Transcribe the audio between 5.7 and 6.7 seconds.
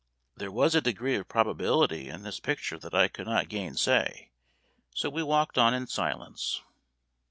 in silence.